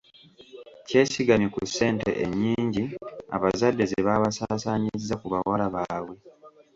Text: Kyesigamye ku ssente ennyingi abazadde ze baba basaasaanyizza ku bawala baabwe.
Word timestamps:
Kyesigamye 0.87 1.47
ku 1.55 1.59
ssente 1.67 2.09
ennyingi 2.23 2.83
abazadde 3.35 3.83
ze 3.89 3.99
baba 4.05 4.23
basaasaanyizza 4.25 5.13
ku 5.21 5.27
bawala 5.33 5.65
baabwe. 5.75 6.15